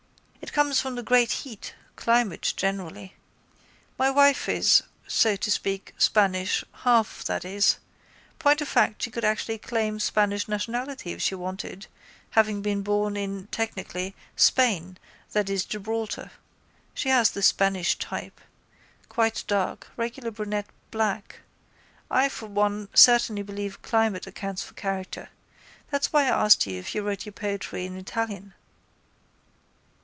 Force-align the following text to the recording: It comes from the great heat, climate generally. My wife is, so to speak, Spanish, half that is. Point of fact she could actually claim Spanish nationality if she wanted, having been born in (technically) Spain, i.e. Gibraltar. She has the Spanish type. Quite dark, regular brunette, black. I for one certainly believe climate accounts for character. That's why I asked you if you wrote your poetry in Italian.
It 0.43 0.53
comes 0.53 0.81
from 0.81 0.95
the 0.95 1.03
great 1.03 1.31
heat, 1.31 1.75
climate 1.95 2.53
generally. 2.57 3.13
My 3.97 4.09
wife 4.11 4.49
is, 4.49 4.83
so 5.07 5.37
to 5.37 5.49
speak, 5.49 5.93
Spanish, 5.97 6.65
half 6.83 7.23
that 7.23 7.45
is. 7.45 7.77
Point 8.37 8.59
of 8.59 8.67
fact 8.67 9.01
she 9.03 9.11
could 9.11 9.23
actually 9.23 9.59
claim 9.59 9.97
Spanish 9.97 10.49
nationality 10.49 11.13
if 11.13 11.21
she 11.21 11.35
wanted, 11.35 11.87
having 12.31 12.61
been 12.61 12.81
born 12.81 13.15
in 13.15 13.47
(technically) 13.47 14.13
Spain, 14.35 14.97
i.e. 15.33 15.57
Gibraltar. 15.59 16.31
She 16.93 17.07
has 17.07 17.31
the 17.31 17.41
Spanish 17.43 17.97
type. 17.97 18.41
Quite 19.07 19.45
dark, 19.47 19.87
regular 19.95 20.31
brunette, 20.31 20.67
black. 20.89 21.39
I 22.09 22.27
for 22.27 22.47
one 22.47 22.89
certainly 22.93 23.41
believe 23.43 23.81
climate 23.83 24.27
accounts 24.27 24.63
for 24.63 24.73
character. 24.73 25.29
That's 25.91 26.11
why 26.11 26.23
I 26.23 26.43
asked 26.43 26.67
you 26.67 26.77
if 26.77 26.93
you 26.93 27.03
wrote 27.03 27.25
your 27.25 27.31
poetry 27.31 27.85
in 27.85 27.95
Italian. 27.97 28.53